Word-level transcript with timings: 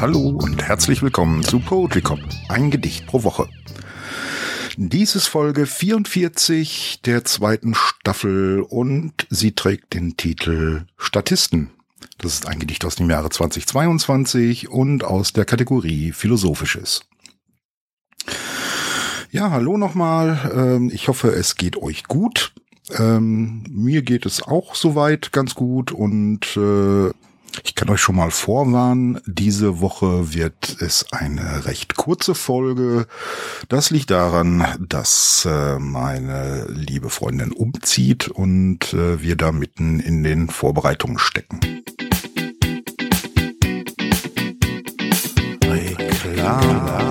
Hallo 0.00 0.30
und 0.30 0.62
herzlich 0.62 1.02
willkommen 1.02 1.42
zu 1.42 1.60
Poetry 1.60 2.00
Cop, 2.00 2.20
ein 2.48 2.70
Gedicht 2.70 3.06
pro 3.06 3.22
Woche. 3.22 3.50
Dies 4.78 5.14
ist 5.14 5.26
Folge 5.26 5.66
44 5.66 7.02
der 7.04 7.26
zweiten 7.26 7.74
Staffel 7.74 8.62
und 8.66 9.26
sie 9.28 9.52
trägt 9.52 9.92
den 9.92 10.16
Titel 10.16 10.86
Statisten. 10.96 11.68
Das 12.16 12.32
ist 12.32 12.48
ein 12.48 12.58
Gedicht 12.58 12.86
aus 12.86 12.96
dem 12.96 13.10
Jahre 13.10 13.28
2022 13.28 14.70
und 14.70 15.04
aus 15.04 15.34
der 15.34 15.44
Kategorie 15.44 16.12
Philosophisches. 16.12 17.02
Ja, 19.30 19.50
hallo 19.50 19.76
nochmal. 19.76 20.50
Ähm, 20.54 20.90
ich 20.90 21.08
hoffe, 21.08 21.28
es 21.28 21.56
geht 21.56 21.76
euch 21.76 22.04
gut. 22.04 22.54
Ähm, 22.96 23.64
mir 23.68 24.00
geht 24.00 24.24
es 24.24 24.42
auch 24.42 24.76
soweit 24.76 25.30
ganz 25.30 25.54
gut 25.54 25.92
und 25.92 26.56
äh, 26.56 27.10
kann 27.80 27.88
euch 27.88 28.02
schon 28.02 28.16
mal 28.16 28.30
vorwarnen, 28.30 29.22
diese 29.24 29.80
Woche 29.80 30.34
wird 30.34 30.82
es 30.82 31.06
eine 31.12 31.64
recht 31.64 31.96
kurze 31.96 32.34
Folge. 32.34 33.06
Das 33.70 33.88
liegt 33.88 34.10
daran, 34.10 34.66
dass 34.86 35.48
äh, 35.50 35.78
meine 35.78 36.66
liebe 36.68 37.08
Freundin 37.08 37.52
umzieht 37.52 38.28
und 38.28 38.92
äh, 38.92 39.22
wir 39.22 39.34
da 39.34 39.50
mitten 39.50 39.98
in 39.98 40.22
den 40.22 40.50
Vorbereitungen 40.50 41.18
stecken. 41.18 41.60
Reklame. 45.64 47.09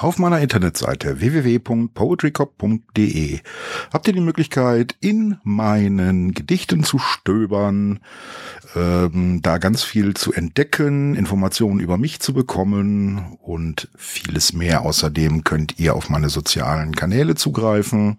Auf 0.00 0.18
meiner 0.18 0.40
Internetseite 0.40 1.18
www.poetrycop.de 1.18 3.40
habt 3.92 4.06
ihr 4.06 4.12
die 4.12 4.20
Möglichkeit, 4.20 4.94
in 5.00 5.38
meinen 5.42 6.34
Gedichten 6.34 6.84
zu 6.84 7.00
stöbern, 7.00 7.98
ähm, 8.76 9.42
da 9.42 9.58
ganz 9.58 9.82
viel 9.82 10.14
zu 10.14 10.32
entdecken, 10.32 11.16
Informationen 11.16 11.80
über 11.80 11.98
mich 11.98 12.20
zu 12.20 12.32
bekommen 12.32 13.36
und 13.42 13.88
vieles 13.96 14.52
mehr. 14.52 14.82
Außerdem 14.82 15.42
könnt 15.42 15.80
ihr 15.80 15.96
auf 15.96 16.10
meine 16.10 16.28
sozialen 16.28 16.94
Kanäle 16.94 17.34
zugreifen 17.34 18.18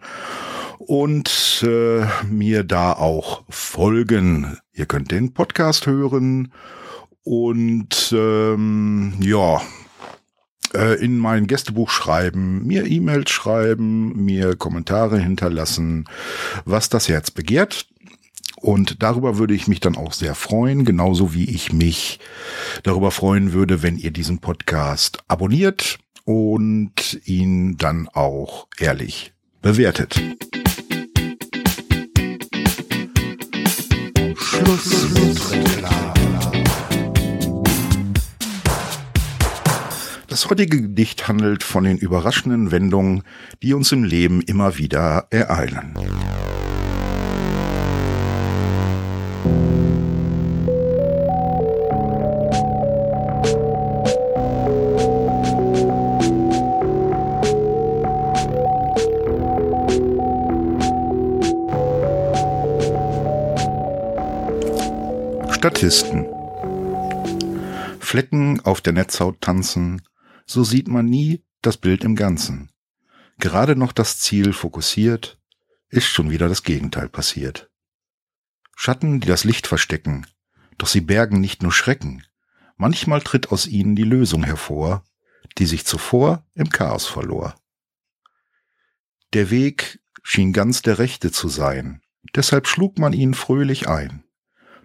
und 0.79 1.63
äh, 1.65 2.05
mir 2.27 2.65
da 2.65 2.91
auch 2.91 3.43
folgen. 3.47 4.57
Ihr 4.73 4.85
könnt 4.85 5.11
den 5.11 5.33
Podcast 5.33 5.87
hören 5.87 6.51
und 7.23 8.13
ähm, 8.13 9.13
ja, 9.21 9.61
in 10.73 11.17
mein 11.17 11.47
Gästebuch 11.47 11.89
schreiben, 11.89 12.65
mir 12.65 12.85
E-Mails 12.85 13.31
schreiben, 13.31 14.23
mir 14.23 14.55
Kommentare 14.55 15.17
hinterlassen, 15.19 16.05
was 16.65 16.89
das 16.89 17.09
Herz 17.09 17.31
begehrt. 17.31 17.87
Und 18.61 19.01
darüber 19.01 19.37
würde 19.37 19.53
ich 19.53 19.67
mich 19.67 19.79
dann 19.79 19.95
auch 19.95 20.11
sehr 20.11 20.35
freuen, 20.35 20.83
genauso 20.83 21.33
wie 21.33 21.45
ich 21.49 21.71
mich 21.71 22.19
darüber 22.83 23.11
freuen 23.11 23.53
würde, 23.53 23.83
wenn 23.83 23.97
ihr 23.97 24.11
diesen 24.11 24.39
Podcast 24.39 25.19
abonniert 25.27 25.97
und 26.25 27.19
ihn 27.25 27.77
dann 27.77 28.09
auch 28.09 28.67
ehrlich 28.77 29.33
bewertet. 29.61 30.21
Schluss 34.35 35.09
mit 35.13 35.51
Reklame. 35.51 36.48
Das 40.39 40.49
heutige 40.49 40.83
Gedicht 40.83 41.27
handelt 41.27 41.63
von 41.63 41.83
den 41.83 41.97
überraschenden 41.97 42.71
Wendungen, 42.71 43.23
die 43.61 43.73
uns 43.73 43.91
im 43.91 44.05
Leben 44.05 44.41
immer 44.41 44.77
wieder 44.77 45.27
ereilen. 45.31 45.93
Statisten. 65.51 66.27
Flecken 67.99 68.61
auf 68.61 68.79
der 68.79 68.93
Netzhaut 68.93 69.41
tanzen, 69.41 70.01
so 70.49 70.63
sieht 70.63 70.87
man 70.87 71.05
nie 71.05 71.43
das 71.61 71.77
Bild 71.77 72.03
im 72.03 72.15
Ganzen. 72.15 72.71
Gerade 73.37 73.75
noch 73.75 73.91
das 73.91 74.17
Ziel 74.17 74.51
fokussiert, 74.51 75.39
ist 75.89 76.07
schon 76.07 76.31
wieder 76.31 76.49
das 76.49 76.63
Gegenteil 76.63 77.07
passiert. 77.07 77.69
Schatten, 78.75 79.19
die 79.19 79.27
das 79.27 79.43
Licht 79.43 79.67
verstecken, 79.67 80.25
doch 80.79 80.87
sie 80.87 81.01
bergen 81.01 81.39
nicht 81.39 81.61
nur 81.61 81.71
Schrecken, 81.71 82.23
manchmal 82.77 83.21
tritt 83.21 83.51
aus 83.51 83.67
ihnen 83.67 83.95
die 83.95 84.03
Lösung 84.03 84.43
hervor, 84.43 85.05
die 85.59 85.67
sich 85.67 85.85
zuvor 85.85 86.43
im 86.55 86.69
Chaos 86.69 87.05
verlor. 87.05 87.55
Der 89.33 89.51
Weg 89.51 89.99
schien 90.23 90.51
ganz 90.51 90.81
der 90.81 90.97
rechte 90.97 91.31
zu 91.31 91.47
sein, 91.47 92.01
deshalb 92.33 92.67
schlug 92.67 92.97
man 92.97 93.13
ihn 93.13 93.35
fröhlich 93.35 93.87
ein, 93.87 94.23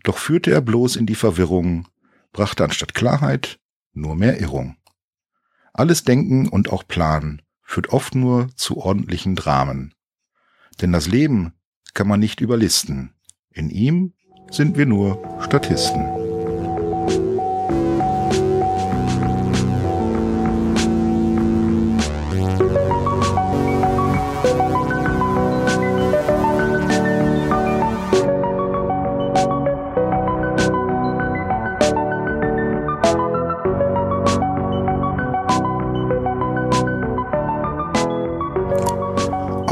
doch 0.03 0.19
führte 0.19 0.51
er 0.51 0.61
bloß 0.61 0.97
in 0.97 1.07
die 1.07 1.15
Verwirrung, 1.15 1.89
brachte 2.33 2.65
anstatt 2.65 2.93
Klarheit 2.93 3.61
nur 3.95 4.15
mehr 4.15 4.39
Irrung. 4.41 4.77
Alles 5.77 6.05
Denken 6.05 6.49
und 6.49 6.71
auch 6.71 6.87
Planen 6.87 7.43
führt 7.61 7.89
oft 7.89 8.15
nur 8.15 8.49
zu 8.55 8.77
ordentlichen 8.77 9.35
Dramen. 9.35 9.93
Denn 10.81 10.93
das 10.93 11.09
Leben 11.09 11.53
kann 11.95 12.07
man 12.07 12.21
nicht 12.21 12.41
überlisten. 12.41 13.13
In 13.51 13.71
ihm 13.71 14.13
sind 14.53 14.77
wir 14.77 14.87
nur 14.87 15.21
Statisten. 15.41 16.24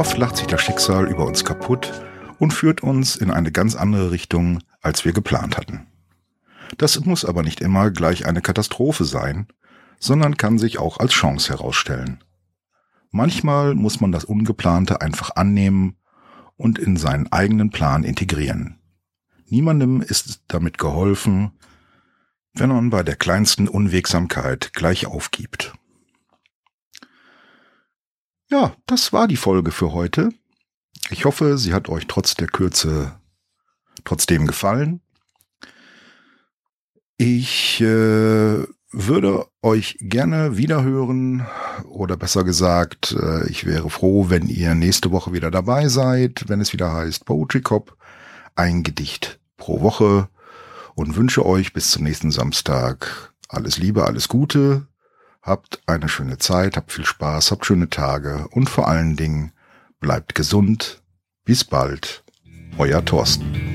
Oft 0.02 0.18
lacht 0.18 0.36
sich 0.36 0.48
das 0.48 0.60
Schicksal 0.60 1.08
über 1.08 1.24
uns 1.24 1.44
kaputt 1.44 1.92
und 2.40 2.52
führt 2.52 2.82
uns 2.82 3.14
in 3.14 3.30
eine 3.30 3.52
ganz 3.52 3.76
andere 3.76 4.10
Richtung, 4.10 4.58
als 4.80 5.04
wir 5.04 5.12
geplant 5.12 5.56
hatten. 5.56 5.86
Das 6.76 7.04
muss 7.04 7.24
aber 7.24 7.44
nicht 7.44 7.60
immer 7.60 7.92
gleich 7.92 8.26
eine 8.26 8.42
Katastrophe 8.42 9.04
sein, 9.04 9.46
sondern 10.00 10.36
kann 10.36 10.58
sich 10.58 10.78
auch 10.78 10.98
als 10.98 11.12
Chance 11.12 11.50
herausstellen. 11.50 12.24
Manchmal 13.12 13.76
muss 13.76 14.00
man 14.00 14.10
das 14.10 14.24
Ungeplante 14.24 15.00
einfach 15.00 15.36
annehmen 15.36 15.94
und 16.56 16.80
in 16.80 16.96
seinen 16.96 17.30
eigenen 17.30 17.70
Plan 17.70 18.02
integrieren. 18.02 18.80
Niemandem 19.50 20.02
ist 20.02 20.42
damit 20.48 20.78
geholfen, 20.78 21.52
wenn 22.54 22.70
man 22.70 22.90
bei 22.90 23.04
der 23.04 23.14
kleinsten 23.14 23.68
Unwegsamkeit 23.68 24.72
gleich 24.72 25.06
aufgibt. 25.06 25.74
Ja, 28.52 28.76
das 28.84 29.14
war 29.14 29.28
die 29.28 29.38
Folge 29.38 29.70
für 29.70 29.94
heute. 29.94 30.28
Ich 31.08 31.24
hoffe, 31.24 31.56
sie 31.56 31.72
hat 31.72 31.88
euch 31.88 32.06
trotz 32.06 32.34
der 32.34 32.48
Kürze 32.48 33.18
trotzdem 34.04 34.46
gefallen. 34.46 35.00
Ich 37.16 37.80
äh, 37.80 38.66
würde 38.90 39.46
euch 39.62 39.96
gerne 40.00 40.58
wiederhören 40.58 41.46
oder 41.88 42.18
besser 42.18 42.44
gesagt, 42.44 43.16
äh, 43.18 43.48
ich 43.48 43.64
wäre 43.64 43.88
froh, 43.88 44.28
wenn 44.28 44.48
ihr 44.48 44.74
nächste 44.74 45.12
Woche 45.12 45.32
wieder 45.32 45.50
dabei 45.50 45.88
seid, 45.88 46.44
wenn 46.48 46.60
es 46.60 46.74
wieder 46.74 46.92
heißt 46.92 47.24
Poetry 47.24 47.62
Cop, 47.62 47.96
ein 48.54 48.82
Gedicht 48.82 49.40
pro 49.56 49.80
Woche 49.80 50.28
und 50.94 51.16
wünsche 51.16 51.46
euch 51.46 51.72
bis 51.72 51.90
zum 51.90 52.04
nächsten 52.04 52.30
Samstag 52.30 53.32
alles 53.48 53.78
Liebe, 53.78 54.04
alles 54.04 54.28
Gute, 54.28 54.88
Habt 55.42 55.80
eine 55.86 56.08
schöne 56.08 56.38
Zeit, 56.38 56.76
habt 56.76 56.92
viel 56.92 57.04
Spaß, 57.04 57.50
habt 57.50 57.66
schöne 57.66 57.90
Tage 57.90 58.46
und 58.52 58.70
vor 58.70 58.86
allen 58.86 59.16
Dingen 59.16 59.50
bleibt 59.98 60.36
gesund. 60.36 61.02
Bis 61.44 61.64
bald, 61.64 62.22
euer 62.78 63.04
Thorsten. 63.04 63.71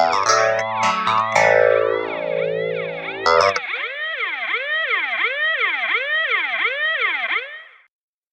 Bye. 0.00 0.39